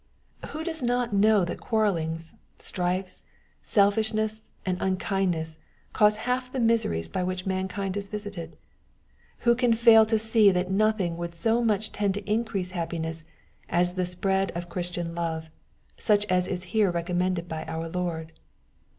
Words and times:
Who 0.49 0.63
does 0.63 0.81
not 0.81 1.13
know 1.13 1.45
that 1.45 1.59
qaarrelUngs, 1.59 2.33
strifes, 2.57 3.21
selfishness, 3.61 4.49
and 4.65 4.79
unkind 4.81 5.29
ness 5.29 5.59
cause 5.93 6.15
half 6.25 6.51
the 6.51 6.59
miseries 6.59 7.07
by 7.07 7.21
which 7.21 7.45
mankind 7.45 7.95
is 7.95 8.07
visited? 8.07 8.57
Who 9.41 9.53
can 9.53 9.75
fail 9.75 10.07
to 10.07 10.17
see 10.17 10.49
that 10.49 10.71
nothing 10.71 11.17
would 11.17 11.35
so 11.35 11.63
much 11.63 11.91
tend 11.91 12.15
to 12.15 12.27
increase 12.27 12.71
happiness 12.71 13.25
as 13.69 13.93
the 13.93 14.07
spread 14.07 14.49
of 14.57 14.69
Christian 14.69 15.13
love, 15.13 15.51
such 15.99 16.25
as 16.31 16.47
is 16.47 16.63
here 16.73 16.89
recommended 16.89 17.47
by 17.47 17.63
our 17.65 17.87
Lord 17.87 18.31